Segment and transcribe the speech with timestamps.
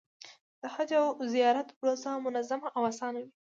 [0.61, 3.29] د حج او زیارت پروسه منظمه او اسانه وي.